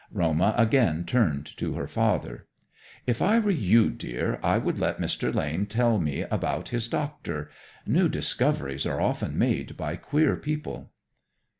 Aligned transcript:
Roma 0.11 0.55
again 0.57 1.05
turned 1.05 1.45
to 1.57 1.75
her 1.75 1.85
father. 1.85 2.47
"If 3.05 3.21
I 3.21 3.37
were 3.37 3.51
you, 3.51 3.91
dear, 3.91 4.39
I 4.41 4.57
would 4.57 4.79
let 4.79 4.97
Mr. 4.99 5.31
Lane 5.31 5.67
tell 5.67 5.99
me 5.99 6.21
about 6.21 6.69
his 6.69 6.87
doctor. 6.87 7.51
New 7.85 8.09
discoveries 8.09 8.87
are 8.87 8.99
often 8.99 9.37
made 9.37 9.77
by 9.77 9.97
queer 9.97 10.35
people." 10.37 10.89